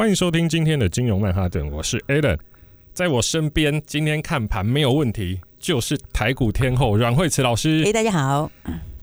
[0.00, 2.38] 欢迎收听今天的金融曼哈顿，我是 Alan，
[2.94, 7.82] 在我身边，今天看盘没有问题，就是台股天后阮慧慈老师。
[7.84, 8.50] 哎，大家好，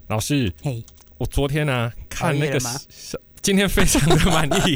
[0.08, 0.84] 老师，嘿，
[1.20, 2.58] 我昨天呢、啊、看那个，
[3.44, 4.76] 今天非常的满意。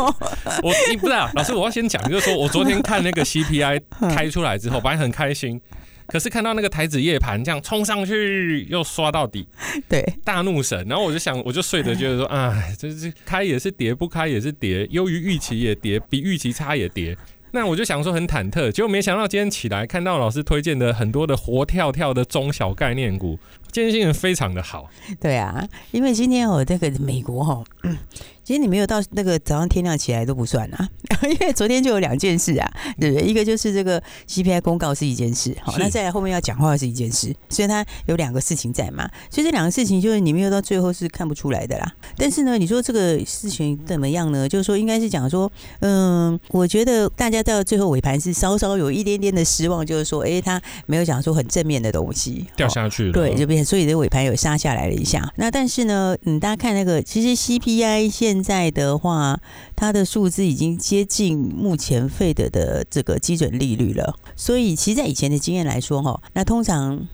[0.64, 5.60] 我你不知道，老师，我要先讲，就是说我昨天看那个 CPI 开出来之后，本来很开心。
[6.08, 9.46] 可是看到那个台子夜盘这样冲上去又刷到底，
[9.88, 10.84] 对，大怒神。
[10.88, 17.16] 然后我就想，我就睡着觉得说， 哎，这这开也是跌，不开也是跌，优于预期也跌，比预期差也跌。
[17.50, 23.38] 那我就想说很忐忑，结果没想到今天起来看到老师推荐的很多的活跳跳的中小概念股，
[23.70, 24.88] 今天心情非常的好。
[25.20, 27.64] 对啊，因为今天我这个美国哈。
[27.82, 27.96] 嗯
[28.48, 30.88] 其实你没有到那个早上天亮起来都不算啊，
[31.28, 32.66] 因为昨天就有两件事啊，
[32.98, 33.28] 对不对？
[33.28, 41.92] 一个就是这个 CPI 公告是一件事，好，那再来后面要讲话是一件事，所以它有两个事情在嘛，所以这两个事情就是你没有到最后是看不出来的啦。
[42.16, 44.48] 但是呢，你说这个事情怎么样呢？
[44.48, 55.32] 就是说应该是讲说，嗯，我觉得大家到最后尾盘是稍稍有一点点的失望，就是说，哎，他没有讲说很正面的东西掉下去了，对，就变，所以的尾盘有杀下来了一下。
[55.36, 59.40] 那但是呢，嗯，大家看那个，其实 CPI 现在的话，
[59.76, 64.16] 它的数字已经接近目前费德的这个基准利率了。
[64.36, 67.06] 所以，其实，在以前的经验来说，哈，那通常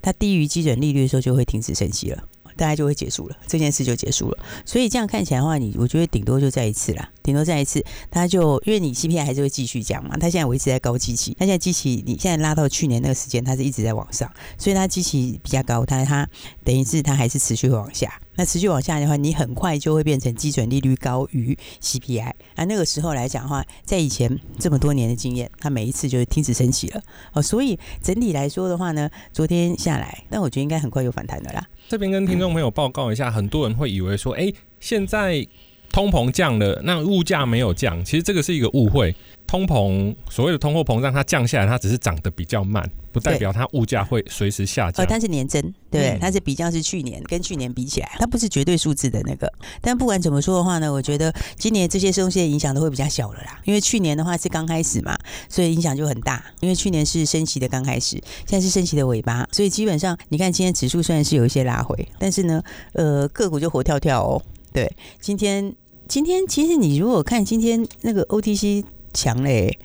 [0.00, 2.22] 它低于基准利率的时候，就会停止升息了，
[2.58, 4.38] 大概就会结束了，这件事就结束了。
[4.66, 16.28] 所以，这样看起来的话，你我觉得顶多就再一次啦，顶多再一次，它就因为你 CPI 还是会继续降嘛，它现在维持在高基期，它现在基期你现在拉到去年那个时间，它是一直在往上，所以它基期比较高，但是它
[16.64, 18.20] 等于是它还是持续会往下。
[18.34, 22.32] 那持续往下的话，你很快就会变成基准利率高于 CPI。
[22.54, 27.02] 那那个时候来讲的话，在以前这么多年的经验，它每一次就是停止升息了。
[27.32, 31.66] 哦，所以整体来说的话呢，昨天下来，但我觉得应该很快就反弹的啦。
[31.88, 35.46] 这边跟听众朋友报告一下，很多人会以为说，哎，现在
[35.90, 39.14] 通膨降了，那物价没有降，其实这个是一个误会。
[39.46, 45.02] 通膨所谓的通货膨胀，它降下来，它只是涨得比较慢，不代表它物价会随时下降。
[45.02, 49.50] 呃，它是年增，对，它是比较是去年跟去年比起来，它不是绝对数字的那个。
[49.80, 53.58] 但不管怎么说的话呢，我觉得今年这些东西的影响都会比较小了啦。
[53.64, 55.16] 因为去年的话是刚开始嘛，
[55.48, 56.44] 所以影响就很大。
[56.60, 62.62] 因为去年是升息的刚开始，现在是升息的尾巴，所以基本上你看今天指数虽然是有一些拉回，但是呢，
[62.92, 64.42] 呃，个股就活跳跳哦。
[64.78, 65.74] 对，今天
[66.06, 68.84] 今天其实你如果看今天那个 OTC。
[69.14, 69.76] 强嘞，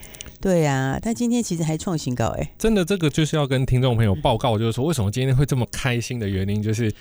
[0.42, 6.94] 对、啊，他今天其实还创新高哎，真的，这个就是要跟听众朋友报告，就是说为什么今天会这么开心的原因，就是。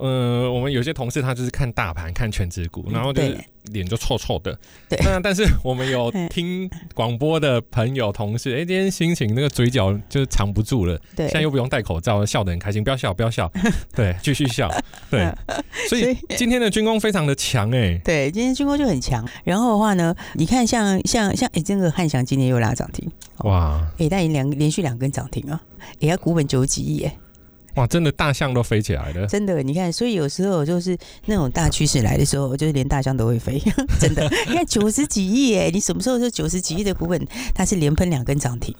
[0.00, 3.36] 呃，我们有些同事他就是看大盘，看全指股，然后就是
[3.72, 4.58] 脸就臭臭的。
[4.88, 10.98] 对，那 但是我们有 听广播的朋友同事，哎，今天心情那个嘴角就是藏不住了。
[11.14, 12.82] 对，现在又不用戴口罩，笑得很开心。
[12.82, 13.50] 不要笑，不要笑。
[13.94, 14.70] 对，继续笑。
[15.10, 15.30] 对，
[15.88, 18.00] 所以今天的军工非常的强哎。
[18.02, 19.28] 对，今天军工就很强。
[19.44, 23.06] 然后的话呢，你看像像像哎，这个汉翔今天又拉涨停。
[23.40, 23.86] 哇！
[23.98, 25.60] 哎，但已经两连续两根涨停啊！
[26.00, 27.16] 哎，他股本九十几亿哎。
[27.76, 29.26] 哇，真的大象都飞起来了！
[29.26, 33.62] 真的，你看，所以有时候就是那种大趋势来的时候，就是连大象都会飞。
[34.00, 38.74] 真的， 你看九十几亿哎，你什么时候说九十几亿的股本它是连喷两根涨停？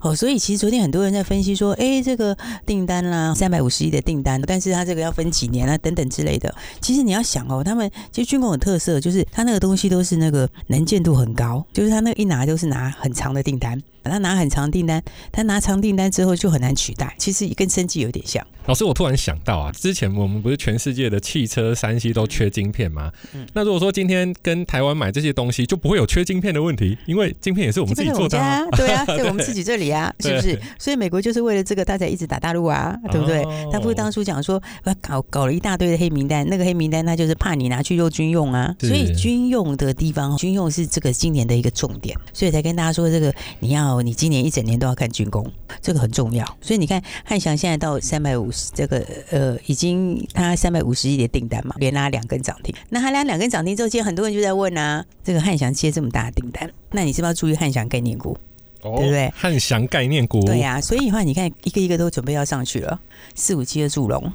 [0.00, 6.54] 哦，所以其实昨天很多人在分析说，哎、这个订单啦，三百五十亿的订单，但是它这个要分几年啊，等等之类的。
[6.80, 13.82] 其实你要想哦，他们其实军工有特色，就是它那个东西都是那个能见度很高，就是它那一拿就是拿很长的订单。
[14.08, 15.02] 他拿很长订单，
[15.32, 18.44] 他拿长订单之后就很难取代，其实跟生计有点像。
[18.66, 23.12] 老师，我突然想到啊，之前我们不是全世界的汽车、三 C 都缺晶片吗？
[23.32, 23.46] 嗯。
[23.52, 28.64] 那如果说今天跟台湾买这些东西，就不会有缺晶片的问题，因为晶片也是我们自己做的啊。
[28.72, 30.60] 对啊， 在我们自己这里啊，是不是？
[30.80, 33.44] 所以美国就是为了这个，他才一直打大陆啊，对不对？
[33.44, 34.60] 哦、他不是当初讲说，
[35.00, 38.74] 搞搞了一大堆的黑名单，那个黑名单他就是怕你拿去做军用啊。
[38.80, 43.95] 所以军用的地方，军用是这个今年的一个重点，所以才跟大家说这个你要。
[44.02, 45.50] 你今年一整年都要看军工，
[45.80, 46.44] 这个很重要。
[46.60, 52.74] 所以你看汉翔现在到三百五十，这个呃，已经他三百五十亿的订单嘛，连拉两根涨停。
[52.88, 58.36] 那他拉两根涨停之后，其实很多人就在问啊，这个汉翔接这么大的订单，那你是不是要注意汉翔概念股？
[58.82, 59.32] 哦、对不对？
[59.34, 60.80] 汉翔概念股，对呀、啊。
[60.80, 63.00] 所以的话，你看一个一个都准备要上去了，
[63.34, 64.32] 四五七的祝融。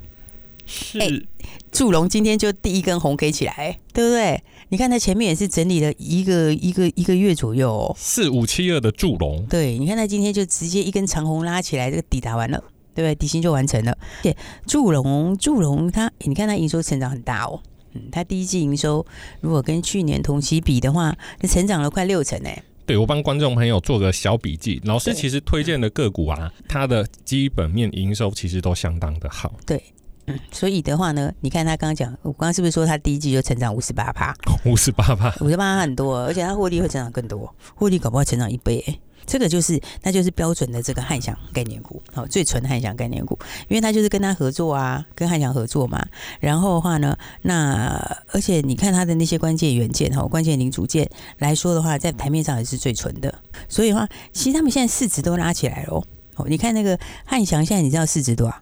[0.71, 0.99] 是。
[0.99, 1.27] 欸
[1.71, 4.43] 祝融今天就第一根红 K 起来，对不对？
[4.67, 12.61] 你看它前面也是整理了一个一个一个月左右，哦，四五七二的祝龙，对，你看它今天就直接一根长红拉起来，这个底打完了，
[12.93, 13.15] 对不对？
[13.15, 13.97] 底薪就完成了。
[14.21, 14.35] 对，
[14.67, 17.61] 祝融祝融它，你看它营收成长很大哦，
[17.93, 19.05] 嗯，它第一季营收
[19.39, 22.61] 如果跟去年同期比的话，那成长了快六成哎。
[22.85, 29.55] 对，我帮观众朋友做个小笔记，老师其实推荐的个股啊，它的基本面营收其实都相当的好。
[29.65, 29.81] 对。
[30.31, 34.33] 嗯， 所以的话呢，你看他刚刚讲，我刚刚是不是说他第一季就成长五十八趴？
[34.65, 38.99] 五十八趴，五十八趴很多，而且他获利会成长更多，获利搞不好成长一倍，欸。
[39.23, 43.37] 这个就是，那就是标准的这个汉翔概念股，好，最纯汉翔概念股，
[43.69, 46.03] 因为他就是跟他合作啊，跟汉翔合作嘛。
[46.39, 47.95] 然后的话呢，那
[48.33, 51.07] 而且你看他的那些关键元件哈，关键零组件
[51.37, 53.33] 来说的话，在台面上也是最纯的。
[53.69, 56.03] 所以的话，其实他们现在市值都拉起来了
[56.35, 56.45] 哦。
[56.47, 58.55] 你看那个汉翔现在你知道市值多少？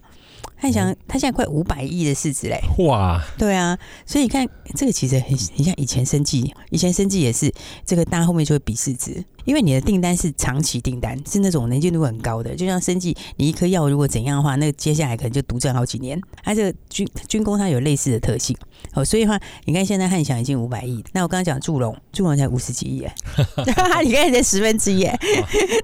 [0.61, 2.59] 汉翔，他现在快五百亿的市值嘞！
[2.79, 4.45] 哇，对啊，所以你看
[4.75, 7.53] 这个其实很很像以前生计，以前生计也是
[7.85, 9.23] 这个，大家后面就会比市值。
[9.49, 16.21] 因为你的订单是长期订单，是那种能见度很高的，就像生技，你一颗药如果怎样的话，那接下来可能就独占好几年。
[16.43, 18.55] 它这个军军工它有类似的特性，
[18.93, 23.11] 哦，所以的话，你看现在汉翔已经五百亿，那我刚刚讲祝融，祝融才五十几亿耶，
[24.05, 25.19] 你看才十分之一耶，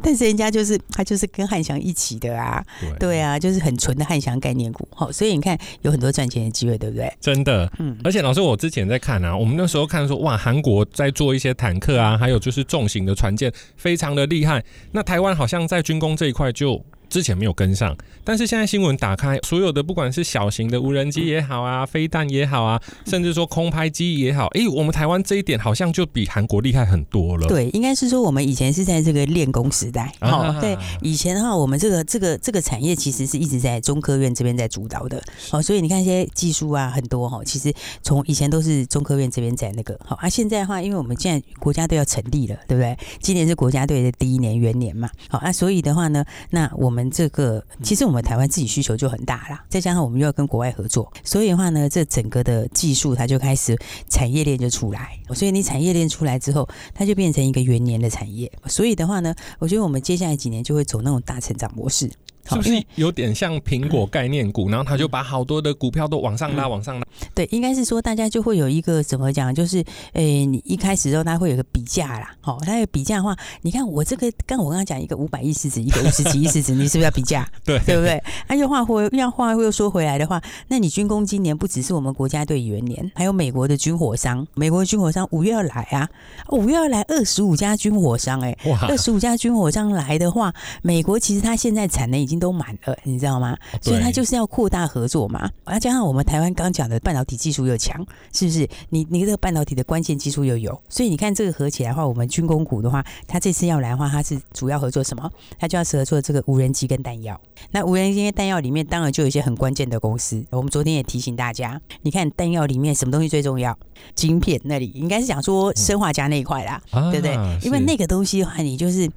[0.03, 7.11] 但是人家就是他就是跟汉翔一起的啊，对，对啊，就是很纯的汉翔概念股，好，所以你看有很多赚钱的机会，对不对？
[7.19, 13.51] 真的，嗯，而且老师我之前在看啊，我们那时候看说哇，韩国在做一些坦克啊，还有就是重型的船舰。
[13.75, 16.83] 非常的厉害，那台湾好像在军工这一块就。
[17.15, 17.95] 之前没有跟上，
[18.25, 27.47] 但是现在新闻打开，所有的不管是小型的无人机也好啊，飞弹也好啊，甚至说空拍机也好，哎、欸，我们台湾这一点好像就比韩国厉害很多了。
[27.47, 37.73] 对，应该是说我们以前是在这个练功时代，好、啊，对，以前的话，我们这个这个这个产业其实是一直在中科院这边在主导的，好，所以你看一些技术啊，很多哈，其实
[38.03, 42.97] 从以前都是中科院这边在那个，好，啊，现在的话，因为我们现在国家队要成立了，对不对？
[43.21, 47.04] 今年是国家队的第一年元年嘛，好，啊，所以的话呢，那我们。
[47.09, 53.77] 这个其实我们台湾自己需求就很大啦，再加上我们又要跟国外合作，所以的话呢，这整个的技术它就开始
[54.09, 62.09] 产业链就出来，所以你产业链出来之后，它就变成一个元年的产业，所以的话呢，我觉得我们接下来几年就会走那种大成长模式。
[62.49, 67.05] 是不是有点像苹果概念股，然后他就把好多的股票都往上拉，往上拉？
[67.33, 69.83] 对，应该是说大家就会有一个怎么讲，就是
[70.13, 77.47] 诶，你一开始之后他会有个比价啦，好，他有比价的话，你看我这个刚我刚刚讲一个五百亿市值，一个五十几亿市值，你是不是要比价？
[77.65, 78.21] 对，对不对？
[78.47, 86.07] 那又话回，要话又说回来的话，那你军工今年不只是我们国家队元年，还有美国的军火商，美国的军火商五月要来啊，
[86.49, 93.57] 五月要来二十五家军火商，哎，哇，二十五家军火商来的话，美国其实它现在产能已经都满了，你知道吗？
[93.81, 95.49] 所以它就是要扩大合作嘛。
[95.67, 98.67] 要加上我们台湾刚讲的半导体技术又强，是不是？
[98.89, 105.29] 你你这个半导体的关键技术又有，所以你看这个合起来的话，我们军工股的话，它这次要来的话，它是主要合作什么？
[105.59, 107.39] 它就要合作这个无人机跟弹药。
[107.71, 110.43] 那无人机跟弹药里面，当然就有一些很关键的公司。
[110.49, 113.77] 我们昨天也提醒大家，你看弹药里面什么东西最重要？
[114.13, 117.35] 晶片那里应该是讲说生化家那一块啦，嗯、对不对？
[117.63, 119.09] 因为那个东西的话，你就是。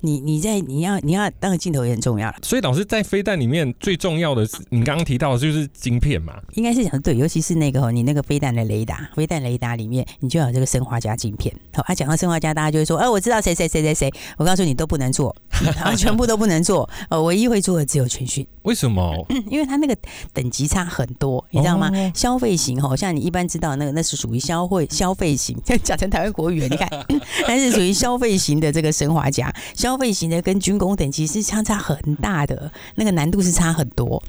[0.00, 11.54] 你你在你要你要当个镜头也很重要了，所以老师在飞弹里面最重要的是你刚刚提到的就是晶片嘛，应该是讲对，尤其是那个你那个飞弹的雷达，飞弹雷达里面你就要有这个砷化加晶片。
[11.74, 15.36] 好，啊讲到砷化加，大家就会说，哎、啊，我知道谁谁谁谁谁，我告诉你都不能做，
[15.82, 18.46] 啊， 全部都不能做，呃，唯一会做的只有全讯。
[18.62, 19.14] 为什么？
[19.50, 19.94] 因为它那个
[20.32, 21.90] 等级差很多，你知道吗？
[21.92, 26.88] 哦、消费型哦，像你一般知道那个那是属于消费消费型， 讲成台湾国语，你看，
[27.46, 32.53] 那是属于消费型的这个砷化加，消费型的跟军工等级是相差很大的，
[32.94, 34.22] 那个难度是差很多。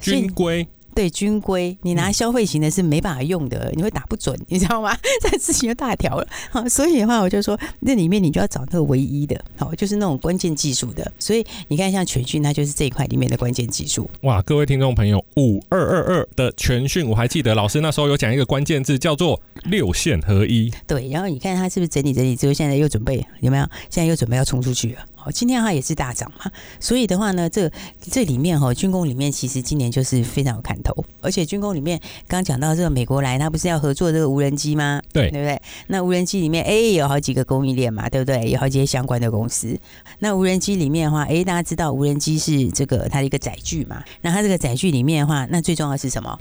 [0.00, 0.66] 军规。
[0.94, 4.98] 对军规，你拿消费型的是没办法用的，你会打不准，你知道吗？
[5.22, 6.26] 这事情就大条了。
[6.50, 11.12] 好，所以的话，我就说那里面你就要找那个唯一的，好，就是那种关键技术的。
[11.16, 14.10] 所以你看，像全讯，它就是这一块里面的关键技术。
[14.22, 20.68] 哇，各位听众朋友，五二二二的全讯，我还记得老师那时候有讲一个关键字，叫做六线合一。
[20.84, 23.62] 对，然后你看它是不是整理整理之后，现在又准备有没有？
[23.88, 25.02] 现在又准备要冲出去了。
[25.20, 26.48] 好，今天它也是大涨嘛，
[26.78, 27.68] 所以的话呢，这
[28.00, 35.02] 这里面哈，军工里面其实今年就是非常有看头，而且军工里面刚讲到这个美国来，它不是要合作这个无人机吗？
[35.12, 35.60] 对，对不对？
[35.88, 38.48] 那无人机里面，哎，有好几个供应链嘛，对不对？
[38.48, 39.76] 有好几些相关的公司。
[40.20, 44.04] 那无人机里面的话，哎，大家知道无人机是这个它的一个载具嘛？
[44.20, 46.38] 那它这个载具里面的话，那最重要的是什么？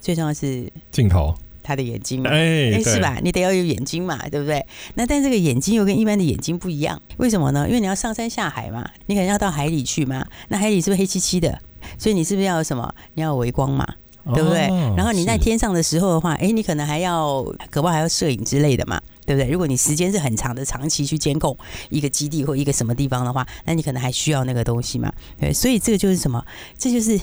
[0.00, 1.34] 最重要的是镜头。
[1.62, 3.18] 他的眼睛嘛，哎、欸，是吧？
[3.22, 4.64] 你得要有眼睛嘛，对不对？
[4.94, 7.66] 那但这个眼睛又跟一般的眼睛不一样，为什么呢？
[7.66, 11.58] 因为你要上山下海嘛，你可能要到海里去嘛，那海里是不是黑漆漆的？
[11.98, 12.94] 所以你是不是要有什么？
[13.14, 13.86] 你要有微光嘛？
[14.34, 14.68] 对不对？
[14.68, 19.50] 哦、然后你在天上的时候的话，哎，你可能还要，可不还要摄影之类的嘛，对不对？
[19.50, 21.56] 如果你时间是很长的，长期去监控
[21.88, 25.10] 一个基地或一个什么地方的话，那你可能还需要那个东西嘛。
[25.38, 26.44] 对，所以这个就是什么？
[26.78, 27.18] 这就是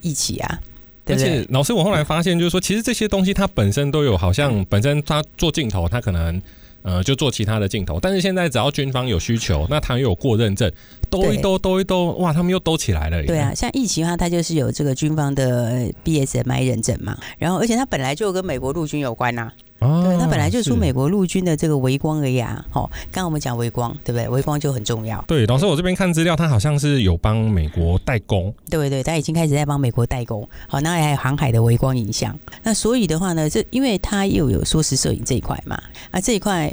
[0.00, 0.60] 一起啊。
[1.06, 6.42] 对对，而且老师，我后来发现就是说，其实这些东西它本身都有，好像本身它做镜头，它可能。
[6.82, 10.70] 呃，就做其他的镜头，但是现在只要军方有需求，那他又有过认证，
[11.10, 13.20] 兜一兜，兜一兜，哇，他们又兜起来了。
[13.24, 19.52] 对啊，像疫情的话，它就是有这个军方的 BSMI 认证嘛，然后而且它本来就跟美国陆军有关呐、啊。
[19.86, 22.64] 哦，对，它本来就出美国陆军的这个微光而已啊。
[22.70, 24.28] 好，刚刚我们讲微光，对不对？
[24.28, 25.24] 微光就很重要。
[25.26, 28.52] 对，老师，我这边看资料，它好像是有帮美国代工。
[28.68, 30.46] 对对，它已经开始在帮美国代工。
[30.68, 32.36] 好，那还有航海的微光影像。
[32.62, 36.72] 那所以的话呢，这因为它又有缩时摄影这一块嘛，啊，这一块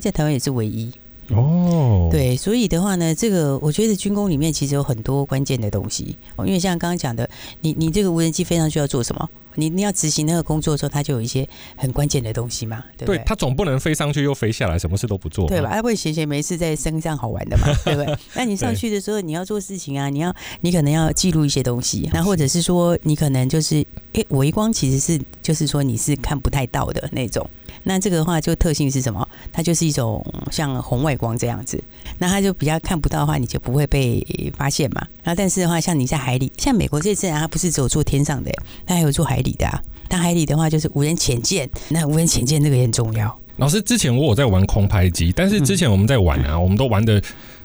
[0.00, 0.90] 在台湾也是唯一。
[1.30, 6.16] 哦，对，所以的话呢，这个我觉得军工里面其实有很多关键的东西。
[6.36, 7.28] 哦，因为像刚刚讲的，
[7.60, 9.28] 你你这个无人机飞上去要做什么？
[9.56, 13.18] 你你要执行那个工作的时候，它就有一些很关键的东西嘛，对不对？
[13.18, 15.70] 对，它总不能飞上去又飞下来，什么事都不做，对吧？
[15.72, 18.18] 它会闲闲没事在身上好玩的嘛， 对不对？
[18.34, 27.48] 那你上去的时候，你要做事情啊，你要你可能要记录一些东西， 那或者是说你可能就是，诶，微光其实是就是说你是看不太到的那种。
[27.84, 29.26] 那这个的话，就特性是什么？
[29.52, 31.82] 它就是一种像红外光这样子，
[32.18, 34.26] 那它就比较看不到的话，你就不会被
[34.56, 35.06] 发现嘛。
[35.22, 38.50] 然后但是的话，像你在海里，像美国这次啊，它不是只有做天上的，
[38.84, 39.80] 它还有做海里的啊。
[40.08, 43.38] 但海里的话，就是无人潜舰，那无人潜舰这个也很重要。
[43.56, 47.22] 老师，之前我有在玩空拍机，但是之前我们在玩啊，我们都玩的。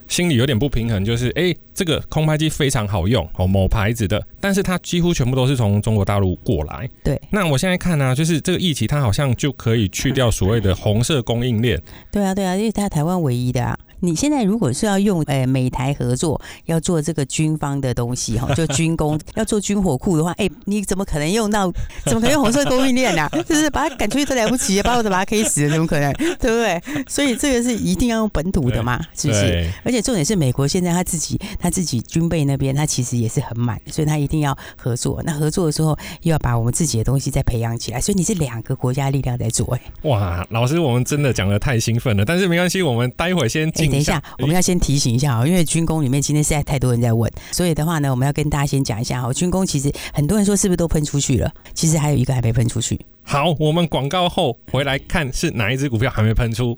[0.09, 6.89] 心里有点不平衡，就是哎、欸，这个空拍机非常好用哦，某牌子的，但是它几乎全部都是从中国大陆过来。
[7.03, 11.81] 对，那我现在看呢、啊，就是这个疫情它好像就可以去掉所谓的红色供应链。
[12.11, 13.77] 对啊，对啊，因为它台湾唯一的啊。
[14.01, 21.71] 你现在如果是要用诶美台合作要做这个军方的东西哈，就军工 要做军火库的话，哎，你怎么可能用到？
[22.05, 23.29] 怎么可能用红色供应链呢？
[23.47, 26.11] 就 是把它赶出去都来不及，把我都把它 K 死了，怎么可能？
[26.13, 26.81] 对不对？
[27.07, 29.69] 所以这个是一定要用本土的嘛，是不是？
[29.83, 35.21] 而且重点是美国现在他自己他自己军备那边他其实也是很满，所以他一定要合作。
[35.25, 39.75] 那合作的时候又要把我们自己的东西再培养起来，所以你是两个国家力量在做。
[39.75, 43.88] 哎，哇，老师，我们真的讲的太兴奋了，但是没关系，我们待会先进。
[43.89, 49.33] 等一下，我们要先提醒一下啊，因为军工里面今天实在太多人在问，所以的话呢，我们要跟大家先讲一下哈。
[49.33, 51.51] 军工其实很多人说是不是都喷出去了？
[51.73, 52.99] 其实还有一个还没喷出去。
[53.23, 56.77] 好，我们广告后回来看是哪一只股票还没喷出。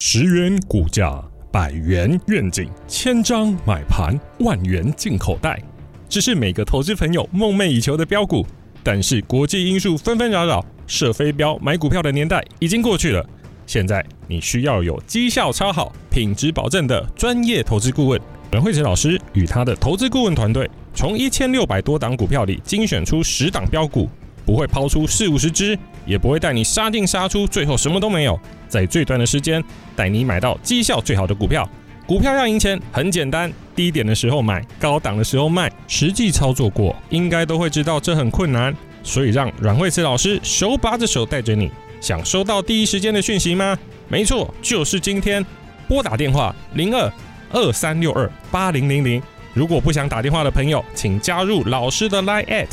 [0.00, 5.60] 十元股价，百元愿景，千张买盘，万元进口袋，
[6.08, 8.46] 这是每个投资朋友梦寐以求的标股。
[8.82, 13.26] 但是国际因素纷纷扰扰，射飞镖买股票的年代已经过去了。
[13.66, 18.20] 现在你需要有绩效超好、品质保证的专业投资顾问
[18.52, 24.08] 阮慧慈老师与他的投资顾问团队，从一千六百多档股票里精选出十档标股，
[24.44, 29.62] 不会抛出四五十只，也不会带你杀进杀出，最后什么都没有，在最短的时间
[29.96, 31.68] 带你买到绩效最好的股票。
[32.06, 35.68] 股票要赢钱很简单，低点的时候买，高档的时候卖。
[35.88, 41.68] 实际操作过，应该都会知道这很困难，所以让阮慧慈老师手把着手带着你。
[42.00, 43.76] 想收到第一时间的讯息吗？
[44.08, 45.44] 没错，就是今天。
[45.88, 47.12] 拨打电话零二
[47.52, 49.22] 二三六二八零零零。
[49.54, 52.66] 如果不想打电话的朋友，请加入老师的 Line at，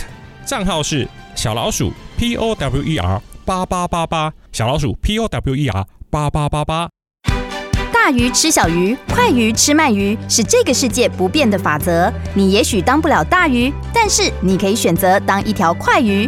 [0.47, 6.89] 账号是小老鼠 P O W E R 八八八八，小老鼠 P O W E R 八八八八。
[7.93, 12.11] 大鱼吃小鱼，快鱼吃慢鱼，是这个世界不变的法则。
[12.33, 16.27] 你也许当不了大鱼，但是你可以选择当一条快鱼。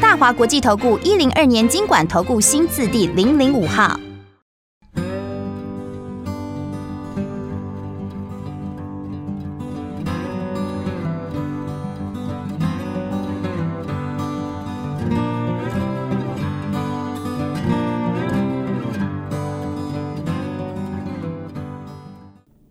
[0.00, 3.98] 大华国际投顾一零二年金管投顾新字第零零五号。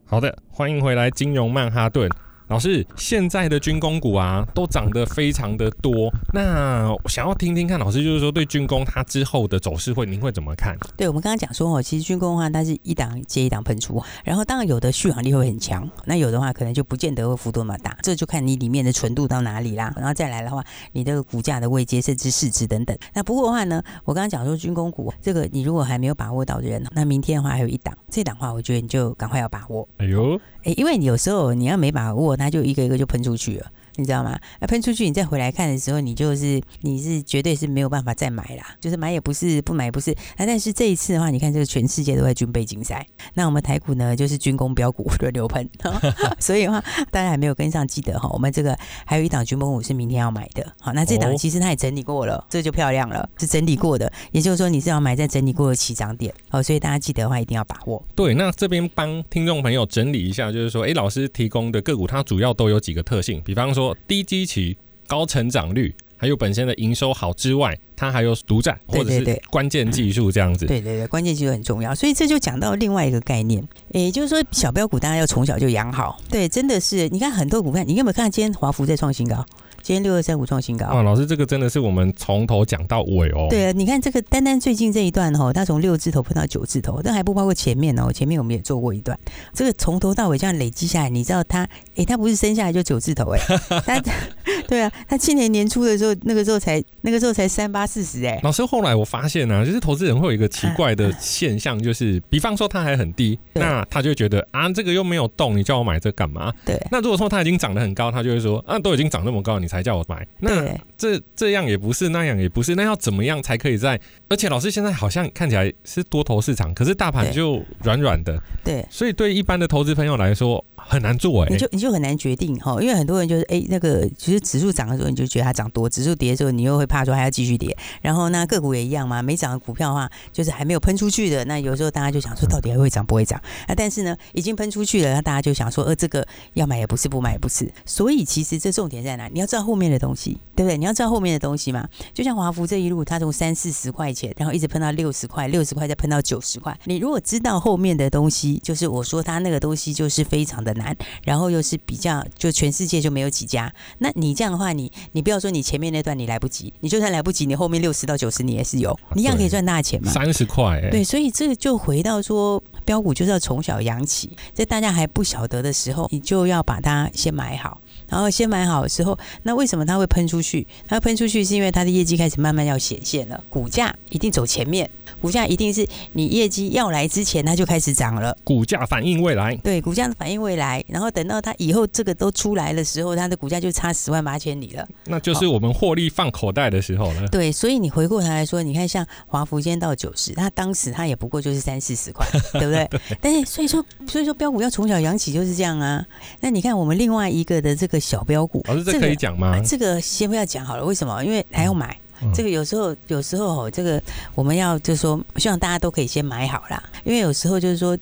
[0.06, 2.10] 好的，欢迎回来，金融曼哈顿。
[2.48, 6.10] 老师，现在的军工股啊，都涨得非常的多。
[6.34, 10.74] 那想要听听看，老师就是说，对军工它之后的走势会，您会怎么看？
[10.96, 19.94] 对，我们刚刚讲说哦，其实军工的话，它是一档接一档喷出，然后当然有的续航力会很强，那有的话可能就不见得会幅度那么大，这就看你里面的纯度到哪里啦。
[19.98, 22.98] 然后再来的话，你的股价的位阶甚至市值等等。
[23.14, 29.86] 那不过的话呢，我刚刚讲说军工股这个，你如果还没有把握到的人，那明天的话还有一档，这档的话，我觉得你就赶快要把握。
[29.98, 32.37] 哎呦，哎，因为你有时候你要没把握。
[32.38, 33.72] 它就一个一个就喷出去了。
[33.98, 34.40] 你知道吗？
[34.62, 38.76] 那喷出去，你再回来看的时候，你就是你是绝对是没有办法再买啦。
[38.80, 40.16] 就是买也不是，不买也不是。
[40.38, 45.68] 那但是这一次的话，你看这个全世界都在军备竞赛，那我们台股呢就是军工标股轮流喷，
[46.40, 46.80] 所以的话
[47.10, 50.72] 大家还没有跟上，记得哈，我们这个还有一档军工股是明天要买的。
[50.80, 54.12] 好，那这档其实它也整理过了，这就漂亮了，是整理过的。
[54.32, 56.34] 也就是说你是要买在整理过的起涨点。
[56.50, 58.04] 好，所以大家记得的话一定要把握。
[58.16, 63.87] 对，那这边帮听众朋友整理一下，就是说，哎，老师提供的个股它主要都有几个特性，比方说。
[64.08, 70.66] 低基期、高成长率，还有本身的营收好之外，它还有独占或者是关键技术这样子。
[70.66, 76.20] 对对对，关键技术很重要，所以这就讲到另外一个概念，也就是说小标股大家要从小就养好。
[76.30, 79.46] 对，真的是，你看很多股票，你有没有看到今天华福在创新高？
[79.88, 81.02] 今天六二三五创新高啊！
[81.02, 83.48] 老师，这个真的是我们从头讲到尾哦。
[83.50, 88.12] 对啊，你看这个单单最近这一段哈，它从六字头碰到九字头，但还不包括前面哦。
[88.12, 89.18] 前面我们也做过一段，
[89.54, 93.40] 这个从头到尾这样累积下来，你知道它，哎，它不是生下来就九字头哎，
[93.86, 94.04] 它，
[94.68, 98.38] 对啊，它去年年初的时候，那个时候才那个时候才三八四十哎。
[98.44, 106.54] 老师，后来我发现呢、啊，就是投资人会有一个奇怪的现象，就是比方说它还很低，那他就会觉得啊，这个又没有动，你叫我买这干嘛？
[106.66, 106.78] 对。
[106.92, 110.78] 那如果说它已经涨得很高，他就会说啊，都已经涨那么高，你才叫我买那。
[110.98, 114.00] 这这样也不是，那样也不是，那要怎么样才可以在？
[114.30, 133.76] 而且老师现在好像看起来是多头市场，可是大盘就软软的，对，所以对一般的投资朋友来说很难做哎、你就你就很难决定哈，因为很多人就是哎、那个其实指数涨的时候你就觉得它涨多，指数跌的时候你又会怕说还要继续跌，然后那个股也一样嘛，没涨的股票的话就是还没有喷出去的，那有时候大家就想说到底还会涨不会涨啊？
[133.76, 139.28] 但是呢，已经喷出去了，那大家就想说呃，这个要买也不是，不买也不是，所以其实这重点在哪？
[139.28, 140.78] 你要知道后面的东西，对不对？
[140.78, 146.78] 你要知道后面的东西嘛，就像华孚这一路，它从三四十块钱，然后一直喷到六十块，六十块再喷到九十块。
[146.86, 153.74] 你如果知道后面的东西，就是我说它那个东西就是非常的难，然后又是比较就全世界就没有几家。
[154.00, 160.12] 那你这样的话，你你不要说你前面那段你来不及，你就算来不及，你后面六十到九十你也是有，你一样可以赚大钱嘛。
[160.12, 167.82] 三十块，欸，对，所以这个就回到说标股就是要从小养起，在大家还不晓得的时候，你就要把它先买好。
[168.10, 170.66] 然后先买好的时候，那为什么它会喷出去？
[170.88, 174.90] 它喷出去是因为它的业绩开始慢慢要显现了，股价一定走前面。
[175.22, 178.36] 股价一定是你业绩要来之前，它就开始涨了。
[178.44, 184.88] 股价反映未来，对，股价反映未来，然后等到它以后这个都出来的时候，它的股价就差十万八千里了。
[185.06, 187.28] 那就是我们获利放口袋的时候了。
[187.30, 192.88] 对，所以你回过头来说，你看像华福今天到九十，它当时它也不过就是三四十块，对不对？
[192.88, 196.06] 对， 但是所以说，所以说标股要从小养起就是这样啊。
[196.42, 199.60] 那你看我们另外一个的这个小标股，老师这可以讲吗？
[199.66, 201.24] 这个先不要讲好了，为什么？
[201.24, 201.98] 因为还要买。
[202.34, 204.02] 这个有时候，有时候哦，这个
[204.36, 206.84] 我们要就是说，希望大家都可以先买好啦。
[207.04, 207.98] 因为有时候就是说，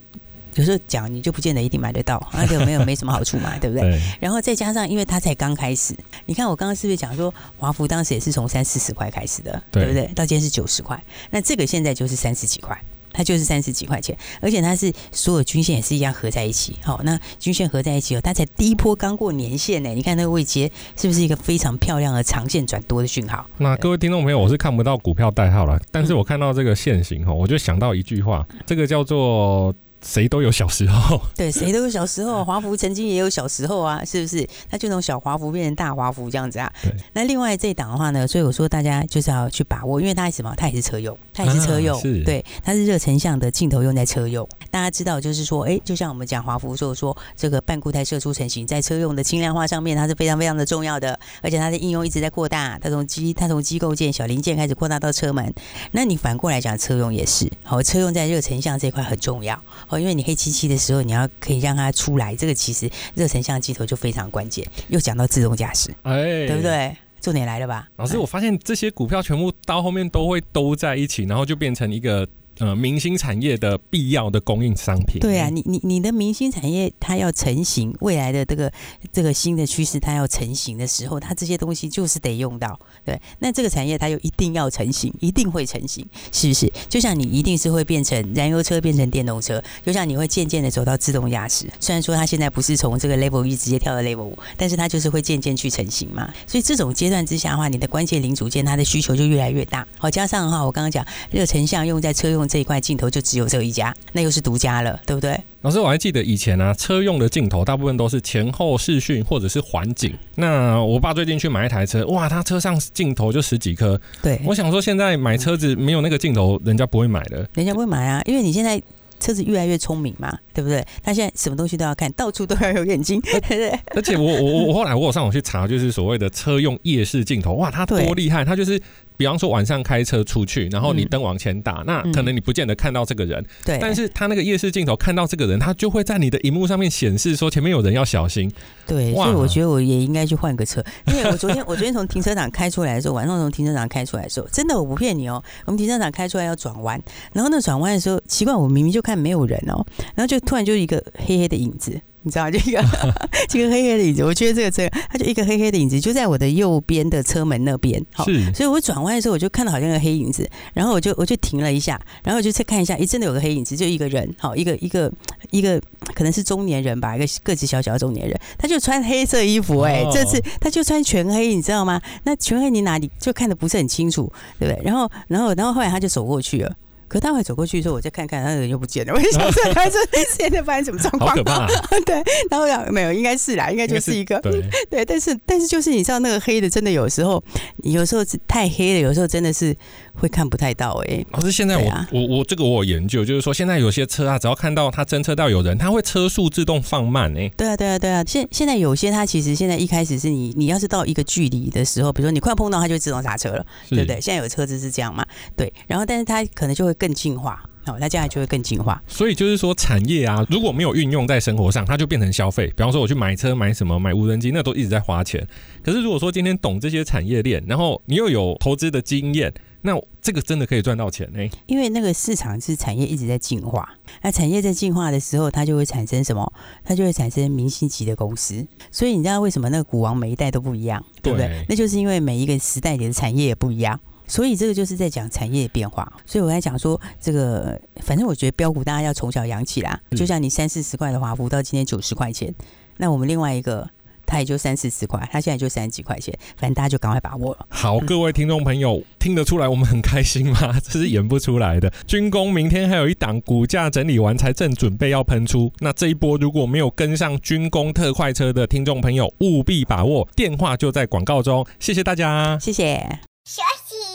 [0.55, 3.89] 有时候讲你就不见得一定买得到，那就没有没什么好处嘛， 对不对？
[3.89, 4.01] 对。
[4.19, 5.93] 然后再加上，因为它才刚开始，
[6.25, 10.07] 你看我刚刚是不是讲说，华福当时也是从三四十块开始的，对，对不对？
[10.13, 12.79] 到今天是九十块，那这个现在就是三十几块。
[13.15, 16.75] 它就是三十几块钱，而且它是所有均线也是一样合在一起。
[16.83, 19.89] 好，那均线合在一起哦，它才第一波刚过年线呢。
[19.91, 23.45] 你看那个位阶是不是一个非常漂亮的长线转多的讯号？
[23.57, 29.73] 那各位听众朋友，我是看不到股票代号了，但是我看到这个线型哈，我就想到一句话，这个叫做。
[30.05, 32.45] 谁都有小时候，对，谁都有小时候。
[32.45, 34.47] 华福曾经也有小时候啊，是不是？
[34.69, 36.71] 他就从小华福变成大华福这样子啊。
[37.13, 40.53] 那另外这一档的话呢，所以我说大家就是要去把握，因为它是什么？
[40.55, 44.47] 它也是车用，它也是车用，啊、对，它是热成像的镜头用在车用。
[44.71, 52.79] 大家知道，就是说，哎，就像我们讲华福说说这个半固态射出成型，在车用的轻量化上面，它是非常非常的重要的，而且它的应用一直在扩大。
[52.79, 55.53] 它从机，它从机构件、小零件开始扩大到车门。
[55.91, 60.75] 那你反过来讲，车用也是，好，车用在热成像这块很重要，哦，因为你黑漆漆的。
[60.77, 64.63] 时候，你要可以让它出来，这个其实热成像镜头就非常关键。
[64.89, 66.95] 又讲到自动驾驶，哎，对不对？
[67.25, 67.89] 重点来了吧？
[67.95, 72.27] 老师，我发现这些股票全部到后面都会都在一起，然后就变成一个。
[72.59, 75.19] 呃，明星产业的必要的供应商品。
[75.19, 78.71] 对啊，你你你的明星产业它要成型，未来的这个
[79.11, 82.79] 这个新的趋势它要成型的时候，它这些东西就是得用到。
[83.03, 86.71] 对，那这个产业它又一定要成型，一定会成型，是不是？
[86.87, 91.65] 就像你一定是会变成燃油车变成电动车，就像你会渐渐的走到自动驾驶。
[91.79, 96.33] 虽然说它现在不是从这个 level 一直接跳到 level 五，但是它就是会渐渐去成型嘛。
[96.47, 99.85] 所以这种阶段之下的话，你的关键零组件它的需求就越来越大。
[99.97, 102.75] 好，加上的话，我刚刚讲热成像用在车用这一块。
[102.85, 105.35] 镜头就只有这一家，那又是独家了，对不对？
[105.61, 110.13] 老师，我还记得以前啊，车用的镜头大部分都是前后视讯或者是环景。
[110.35, 113.99] 那我爸最近去买一台车，哇，他车上镜头就十几颗。
[114.21, 117.49] 对，我想说现在买车子没有那个镜头，人家不会买的。
[117.55, 118.79] 人家不会买啊，因为你现在
[119.19, 120.85] 车子越来越聪明嘛，对不对？
[121.01, 123.69] 他现在什么东西都要看，到处都要有眼睛， 对？
[123.95, 128.45] 而且我我我后来我有上网去查，就是所谓的车用夜视镜头，哇，它多厉害！
[128.45, 128.79] 它就是。
[129.17, 133.79] 比方说晚上开车出去，然后你灯往前打，嗯、那可能你不见得看到这个人，对、嗯。
[133.81, 138.51] 但是他那个夜视镜头看到这个人，他就会在你的荧幕上面显示说前面有人要小心。
[138.85, 147.01] 对，所以我觉得我也应该去换个车，因为我昨天我昨天从停车场开出来的时候，晚上从停车场开出来的时候，真的我不骗你哦，我们停车场开出来要转弯，
[147.33, 151.99] 然后那转弯的时候，奇怪，我明明就看没有人哦，然后就突然就一个黑黑的影子。
[152.25, 152.83] 你知道这个
[153.47, 158.03] 这个黑黑的影子，我觉得这个车，它就一个黑黑的影子，就在我的右边的车门那边。
[158.11, 165.11] 好，所以我转弯的时候，我就看到好像个黑影子，然后我就我就停了一下，然后我就再看一下，诶，真的有个黑影子，就一个人，好，一个一个
[165.51, 165.79] 一个
[166.15, 172.01] 可能是中年人吧，一个个子小小的中年人，他就穿黑色衣服，哎，这次他就穿全黑，你知道吗？
[172.23, 174.83] 那全黑你哪里就看的不是很清楚，对不对？
[174.83, 176.75] 然后然后然后后来他就走过去了。
[177.15, 179.13] 可待会走过去的时候，我再看看，他人又不见了。
[179.13, 179.99] 我就想说，他说
[180.37, 181.29] 现在发生什么状况？
[181.29, 181.67] 好可怕！
[182.05, 185.05] 对，然后没有，应该是啦，应该就是一个对，对。
[185.05, 187.41] 但是，但是就是你知道，那个黑的真的有时候，
[187.83, 189.73] 有时候太黑了，有时候真的是
[190.13, 191.27] 会看不太到哎、欸。
[191.31, 197.51] 可是现在我、啊、我我这个我有研究，就是说现在有些车啊，只要看到它侦测到有人，它会车速自动放慢哎、欸。
[197.55, 198.23] 对啊，对啊，对啊。
[198.27, 204.19] 现现在有些它其实现在一开始是你你要是到一个距离的时候，比如说你快要碰到它，就会自动刹车了，对不对？
[204.19, 205.25] 现在有车子是这样嘛？
[205.55, 205.71] 对。
[205.87, 207.63] 然后，但是它可能就会更进化。
[207.85, 208.99] 好，那这样就会更进化。
[209.05, 212.65] 所以就是说，产业啊，如果没有运用在生活上，它就变成消费。
[212.75, 215.47] 比方说，我去买车、买什么、买无人机，那都一直在花钱。
[215.83, 221.47] 可是如果说今天懂这些产业链，然后你又有投资的经验，那这个真的可以赚到钱呢？
[221.67, 223.87] 因为那个市场是产业一直在进化，
[224.23, 226.51] 那产业在进化的时候，它就会产生什么？
[226.83, 228.65] 它就会产生明星级的公司。
[228.89, 231.49] 所以你知道为什么那个股王每一代都不一样，对不对？
[231.49, 233.99] 对那就是因为每一个时代里的产业也不一样。
[234.27, 242.53] 所以这个就是在讲产业的变化，所以我在讲说这个，反正我觉得标股大家要从小养起啦，就像你三四十块的华孚到今天九十块钱，
[242.97, 243.87] 那我们另外一个
[244.25, 247.67] 他也就三四十块，他现在就三十几块钱，反正大家就赶快把握了。
[247.69, 250.73] 好，各位听众朋友，听得出来我们很开心吗？
[250.83, 251.93] 这是演不出来的。
[252.07, 261.63] 军工明天还有一档股价整理完才正准备要喷出，那这一波如果没有跟上军工特快车的听众朋友，务必把握，电话就在广告中。
[261.79, 263.19] 谢谢大家，谢谢。
[263.45, 264.14] 休息，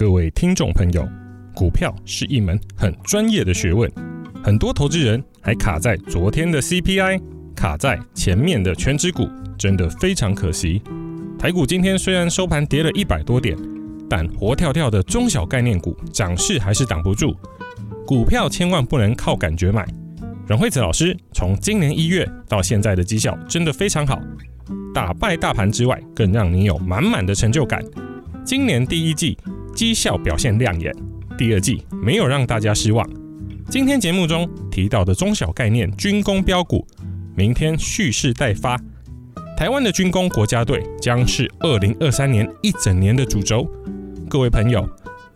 [0.00, 1.06] 各位听众朋友，
[1.54, 3.86] 股票是一门很专业的学问，
[4.42, 7.20] 很多投资人还卡在昨天的 CPI，
[7.54, 10.82] 卡在前面的全指股，真的非常可惜。
[11.38, 13.54] 台股今天虽然收盘跌了一百多点，
[14.08, 17.36] 但活跳跳的中小概念股涨势还是挡不住。
[18.06, 19.86] 股票千万不能靠感觉买。
[20.46, 24.18] 阮慧子老师从今年一月到现在的绩效真的非常好。
[24.94, 27.84] 打败大盘之外，更让你有满满的成就感。
[28.46, 29.36] 今年第一季
[29.80, 30.94] 绩效表现亮眼，
[31.38, 33.08] 第二季没有让大家失望。
[33.70, 36.86] 今天节目中提到的中小概念军工标股，
[37.34, 38.78] 明天蓄势待发。
[39.56, 43.66] 台湾的军工国家队将是二零二三年一整年的主轴。
[44.28, 44.86] 各位朋友，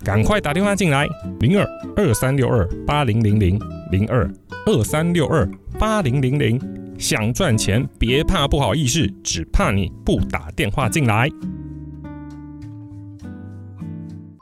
[0.05, 1.09] 赶快打电话进来，
[1.41, 3.59] 零二二三六二八零零零
[3.91, 4.31] 零二
[4.67, 6.61] 二三六二八零零零。
[6.99, 11.31] 想赚钱，别怕不好意思，只怕你不打电话进来。